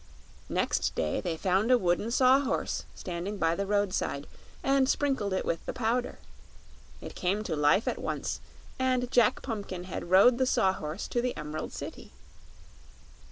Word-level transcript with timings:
"Next 0.49 0.95
day 0.95 1.21
they 1.21 1.37
found 1.37 1.69
a 1.69 1.77
wooden 1.77 2.09
Saw 2.09 2.39
Horse 2.39 2.85
standing 2.95 3.37
by 3.37 3.53
the 3.53 3.67
roadside, 3.67 4.25
and 4.63 4.89
sprinkled 4.89 5.31
it 5.31 5.45
with 5.45 5.63
the 5.67 5.73
Powder. 5.73 6.17
It 7.01 7.13
came 7.13 7.43
to 7.43 7.55
life 7.55 7.87
at 7.87 7.99
once, 8.01 8.39
and 8.79 9.11
Jack 9.11 9.43
Pumpkinhead 9.43 10.05
rode 10.09 10.39
the 10.39 10.47
Saw 10.47 10.73
Horse 10.73 11.07
to 11.09 11.21
the 11.21 11.37
Emerald 11.37 11.71
City." 11.71 12.13